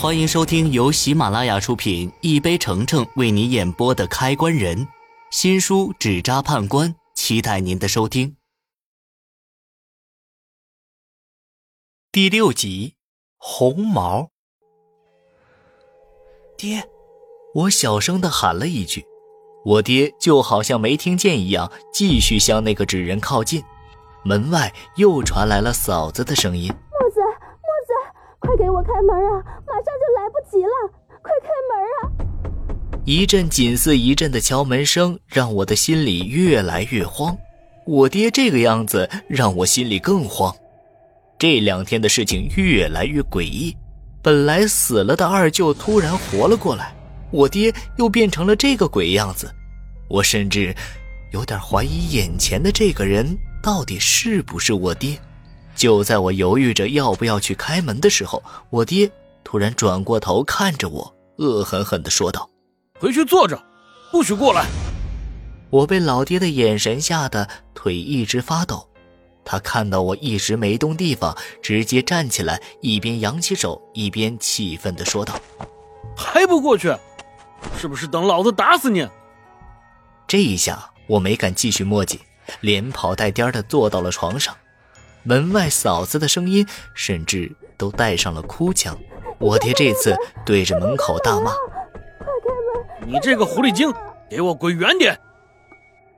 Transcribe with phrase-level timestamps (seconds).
[0.00, 4.86] 欢迎收听由喜马拉雅出品、一杯橙橙为你演播的《开关人》
[5.32, 8.36] 新书《纸扎判官》，期待您的收听。
[12.12, 12.94] 第六集，
[13.38, 14.28] 红毛。
[16.56, 16.88] 爹，
[17.54, 19.04] 我小声的喊了一句，
[19.64, 23.64] 我爹就好像没听见一样，继续向那个纸人靠近。
[24.24, 26.72] 门外又传来了嫂子的声音。
[28.40, 29.57] 快给我开门啊！
[29.78, 30.90] 马上就来不及了，
[31.22, 33.00] 快开门啊！
[33.04, 37.38] 一阵紧似一阵的敲门声，让我的心里越来越慌。
[37.86, 40.52] 我爹这个样子，让我心里更慌。
[41.38, 43.76] 这两天的事情越来越诡异，
[44.20, 46.92] 本来死了的二舅突然活了过来，
[47.30, 49.48] 我爹又变成了这个鬼样子。
[50.08, 50.74] 我甚至
[51.30, 55.16] 有点怀疑眼前的这个人到底是不是我爹。
[55.76, 59.08] 就在我犹豫着要不要去开门的时候，我爹
[59.50, 62.50] 突然转过头看着我，恶狠狠地说道
[63.00, 63.58] ：“回去坐着，
[64.12, 64.66] 不许过来！”
[65.72, 68.86] 我被老爹的眼神吓得腿一直发抖。
[69.46, 75.40] 他看到我一直没动地方，直接站起来，一边扬起手，一边气愤地说道
[76.14, 76.94] ：“还不过去？
[77.78, 79.08] 是不是等老子打死你？”
[80.28, 82.20] 这一下我没敢继续墨迹，
[82.60, 84.54] 连跑带颠的坐到了床上。
[85.22, 88.94] 门外嫂子的声音，甚至都带上了哭腔。
[89.38, 91.52] 我爹这次对着门口大骂
[92.18, 93.08] ：“快开门！
[93.12, 93.92] 你这个狐狸精，
[94.28, 95.18] 给我滚远点！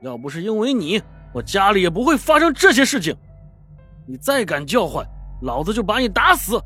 [0.01, 3.15] 要不是因为你，我家里也不会发生这些事情。
[4.07, 5.05] 你再敢叫唤，
[5.43, 6.59] 老子就把你打死！”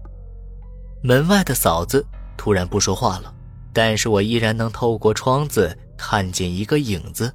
[1.03, 2.05] 门外的嫂子
[2.37, 3.33] 突然不说话了，
[3.73, 7.31] 但是我依然能透过窗子看见一个影子，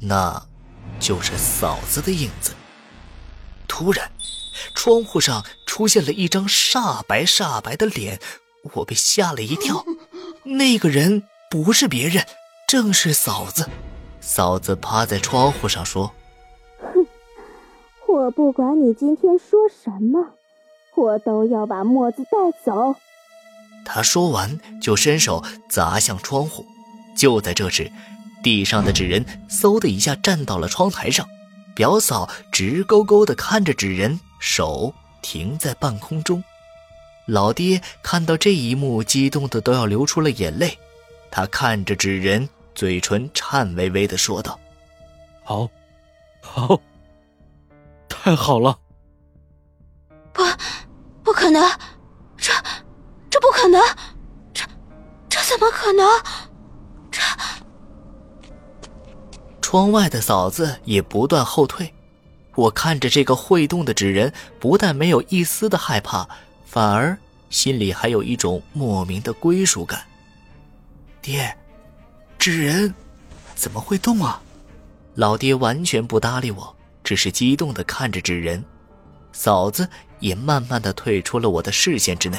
[0.00, 0.42] 那，
[0.98, 2.52] 就是嫂子的影子。
[3.68, 4.10] 突然。
[4.74, 8.18] 窗户上出现了一张煞白煞白的脸，
[8.74, 9.84] 我被吓了一跳。
[10.44, 12.26] 那个人不是别人，
[12.68, 13.68] 正是嫂子。
[14.20, 16.12] 嫂子趴在窗户上说
[16.80, 17.06] ：“哼，
[18.06, 20.34] 我不管你今天说什么，
[20.94, 22.30] 我都要把墨子带
[22.64, 22.94] 走。”
[23.84, 26.66] 他说完就伸手砸向窗户。
[27.16, 27.90] 就在这时，
[28.42, 31.26] 地上的纸人嗖的一下站到了窗台上，
[31.80, 34.20] 表嫂直勾勾地看着纸人。
[34.38, 34.92] 手
[35.22, 36.44] 停在半空中，
[37.24, 40.78] 老爹看到这一幕，激动的都要流出了眼泪。
[41.30, 44.60] 他看着纸人，嘴唇颤巍巍的说道
[45.42, 45.66] ：“好，
[46.42, 46.78] 好，
[48.10, 48.78] 太好了！
[50.34, 50.42] 不，
[51.24, 51.62] 不可能，
[52.36, 52.52] 这，
[53.30, 53.80] 这不可能，
[54.52, 54.66] 这，
[55.30, 56.06] 这怎么可能？
[57.10, 57.22] 这……”
[59.70, 61.94] 窗外的嫂子也不断后退。
[62.56, 66.26] 我看着这个会动的纸人，不但没有一丝的害怕，
[66.64, 67.16] 反而
[67.50, 70.02] 心里还有一种莫名的归属感。
[71.22, 71.56] 爹，
[72.36, 72.92] 纸人
[73.54, 74.42] 怎么会动啊？
[75.14, 78.64] 老爹完全不搭理我，只是激动的看着纸人。
[79.30, 79.88] 嫂子
[80.18, 82.36] 也慢慢的退出了我的视线之内。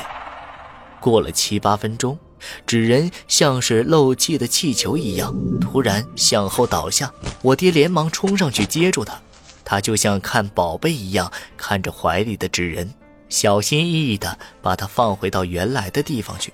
[1.00, 2.20] 过了七八分钟，
[2.66, 7.12] 纸人像是漏气的气球一样，突然向后倒下。
[7.42, 9.20] 我爹连忙冲上去接住他。
[9.64, 12.94] 他就像看宝贝一样看着怀里的纸人，
[13.30, 16.52] 小心翼翼地把它放回到原来的地方去。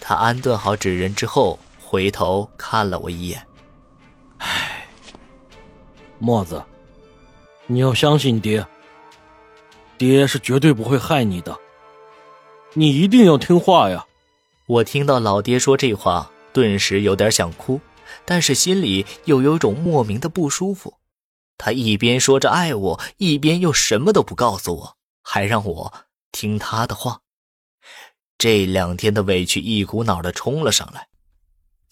[0.00, 3.46] 他安顿好纸人之后，回头看了我一眼。
[4.38, 4.88] 唉，
[6.18, 6.62] 墨子，
[7.66, 8.66] 你要相信爹，
[9.98, 11.56] 爹是绝对不会害你的。
[12.72, 14.06] 你一定要听话呀！
[14.66, 17.80] 我听到老爹说这话，顿时有点想哭，
[18.24, 20.94] 但是心里又有种莫名的不舒服。
[21.58, 25.92] 他一边说着爱我，一边又什么都不告诉我，还让我
[26.30, 27.20] 听他的话。
[28.38, 31.08] 这两天的委屈一股脑的冲了上来。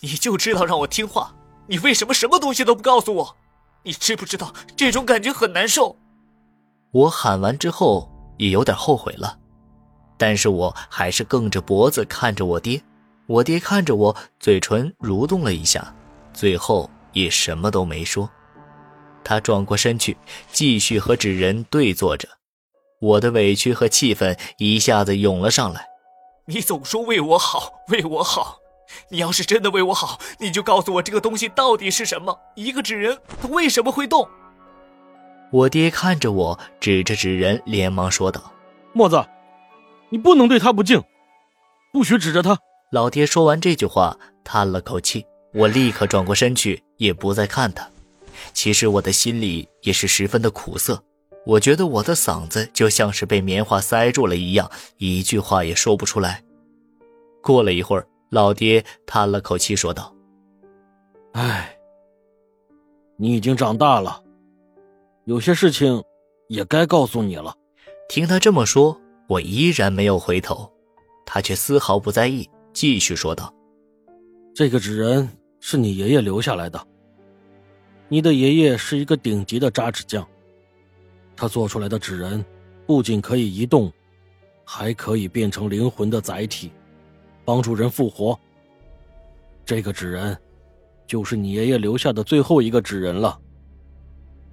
[0.00, 1.34] 你就知道让我听话，
[1.66, 3.36] 你为什么什么东西都不告诉我？
[3.82, 5.96] 你知不知道这种感觉很难受？
[6.92, 9.38] 我喊完之后也有点后悔了，
[10.20, 12.78] 但是我还是梗着脖子看着我爹。
[13.26, 15.94] 我爹看着我，嘴唇蠕动了一下，
[16.34, 18.28] 最后也什么都没说。
[19.24, 20.14] 他转过身去，
[20.52, 22.28] 继续和纸人对坐着。
[23.00, 25.86] 我的委屈和气愤一下子涌了上来。
[26.44, 28.58] 你总说为我好，为我好。
[29.08, 32.38] 你要是真的为我好，你就告诉我这个东西到底是什么？
[32.56, 34.28] 一个纸人，它为什么会动？
[35.50, 38.52] 我爹看着我，指着纸人，连忙说道
[38.92, 39.24] ：“墨子，
[40.10, 41.02] 你不能对他不敬，
[41.92, 42.58] 不许指着他。”
[42.92, 45.24] 老爹说完这句话，叹了口气。
[45.52, 47.88] 我立刻转过身去，也不再看他。
[48.52, 51.02] 其实我的心里也是十分的苦涩，
[51.44, 56.42] 我觉得我的嗓子就像是被棉花塞住了一样，一句话也说不出来。
[57.42, 60.14] 过了一会儿，老爹叹了口气说道
[61.34, 61.76] ：“唉，
[63.16, 64.22] 你已经长大了，
[65.24, 66.02] 有些事情
[66.48, 67.54] 也该告诉你了。”
[68.08, 68.99] 听他这么说，
[69.30, 70.68] 我依然没有回头，
[71.24, 73.54] 他却丝毫不在意，继续说道
[74.52, 75.28] ：“这个纸人
[75.60, 76.84] 是你爷爷留下来的。
[78.08, 80.26] 你的爷爷是一个顶级的扎纸匠，
[81.36, 82.44] 他做出来的纸人
[82.88, 83.92] 不仅可以移动，
[84.64, 86.72] 还可以变成灵魂的载体，
[87.44, 88.36] 帮助人复活。
[89.64, 90.36] 这个纸人
[91.06, 93.38] 就是你爷爷留下的最后一个纸人了。”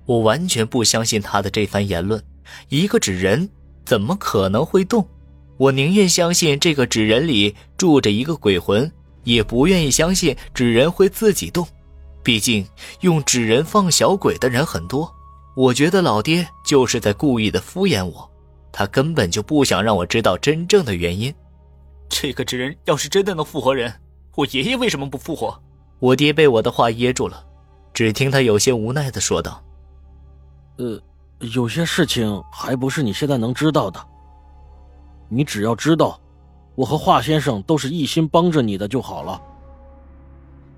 [0.06, 2.24] 我完全不相信他的这番言论。
[2.70, 3.50] 一个纸人
[3.88, 5.08] 怎么可能会动？
[5.56, 8.92] 我宁愿相信这个纸人里住着一个鬼魂，
[9.24, 11.66] 也不愿意相信纸人会自己动。
[12.22, 12.68] 毕竟
[13.00, 15.10] 用纸人放小鬼的人很多。
[15.56, 18.30] 我觉得老爹就是在故意的敷衍我，
[18.74, 21.34] 他根本就不想让我知道真正的原因。
[22.10, 23.94] 这个纸人要是真的能复活人，
[24.36, 25.58] 我爷爷为什么不复活？
[26.00, 27.42] 我爹被我的话噎住了，
[27.94, 29.64] 只听他有些无奈的说道
[30.76, 31.02] ：“呃。”
[31.40, 34.00] 有些事情还不是你现在能知道的。
[35.30, 36.20] 你只要知道，
[36.76, 39.40] 我和华先生都是一心帮着你的就好了。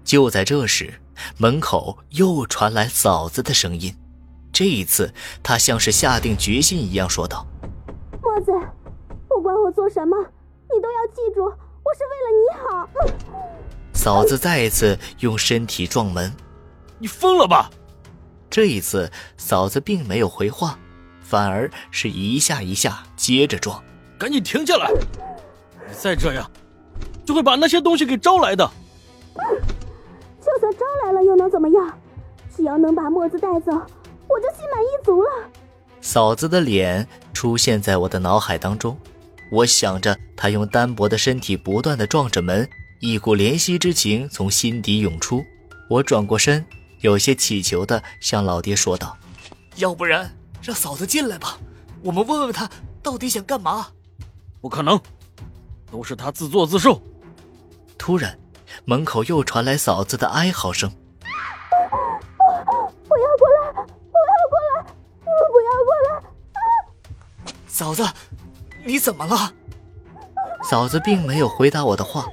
[0.04, 0.94] 就在这时，
[1.38, 3.96] 门口又传来嫂子的声音。
[4.52, 5.14] 这一次，
[5.44, 7.46] 她像是下定决心一样说道
[8.22, 8.52] ：“墨子，
[9.28, 12.90] 不管我做什么，你都要记住，我是为了你好。”
[13.94, 16.34] 嫂子再一次用身体撞门。
[16.98, 17.70] 你疯了吧？
[18.60, 20.78] 这一次，嫂子并没有回话，
[21.22, 23.82] 反而是一下一下接着撞。
[24.18, 24.92] 赶紧停下来！
[25.88, 26.52] 你再这样，
[27.26, 28.70] 就会把那些东西给招来的。
[30.42, 31.98] 就算招来了又能怎么样？
[32.54, 35.30] 只要能把墨子带走，我就心满意足了。
[36.02, 39.00] 嫂子的脸出现在我的脑海当中，
[39.54, 42.68] 我想着她用单薄的身体不断的撞着门，
[43.00, 45.46] 一股怜惜之情从心底涌出。
[45.90, 46.66] 我转过身。
[47.02, 49.18] 有些乞求的向老爹说道
[49.78, 51.58] ：“要不然让嫂子进来吧，
[52.04, 52.70] 我们问问她
[53.02, 53.88] 到底想干嘛。
[54.62, 55.00] ”“不可能，
[55.90, 57.02] 都是她自作自受。”
[57.98, 58.38] 突然，
[58.86, 60.90] 门口又传来嫂子的哀嚎声
[61.22, 63.72] ：“不要过来！
[63.72, 64.94] 不要过来！
[65.24, 66.24] 不要过来！”
[67.68, 68.06] 嫂子，
[68.86, 69.54] 你怎么了？
[70.64, 72.28] 嫂子并没有回答我的话。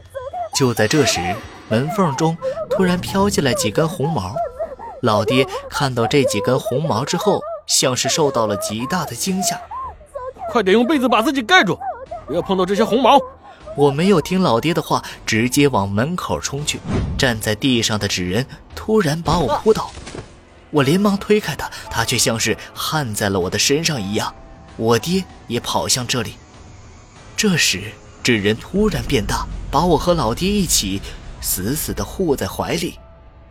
[0.57, 1.37] 就在这时，
[1.69, 2.37] 门缝中
[2.71, 4.35] 突然飘进来几根红毛。
[5.03, 9.61] 老爹看到这几根红毛之后，像是受到了极大的惊吓，
[10.51, 11.79] 快点用被子把自己盖住，
[12.27, 13.19] 不要碰到这些红毛。
[13.77, 16.81] 我没有听老爹的话，直接往门口冲去。
[17.19, 19.91] 站在地上的纸人突然把我扑倒，
[20.71, 24.35] 我连忙推开他，他却像是焊在了我的身上一样。
[24.77, 26.37] 我爹也跑向这里，
[27.37, 27.83] 这时
[28.23, 31.03] 纸人突然变大，把我和老爹一起
[31.43, 32.99] 死死地护在怀里。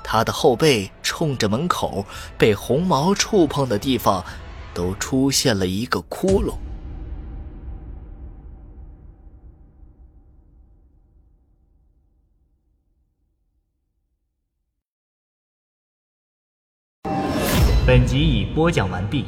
[0.08, 2.06] 他的后背冲着门口，
[2.38, 4.24] 被红毛触碰的地方，
[4.72, 6.54] 都出现了一个窟窿。
[17.88, 19.26] 本集已播讲完毕。